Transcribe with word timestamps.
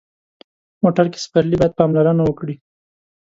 موټر 0.83 1.05
کې 1.11 1.19
سپرلي 1.25 1.55
باید 1.59 1.77
پاملرنه 1.79 2.23
وکړي. 2.25 2.55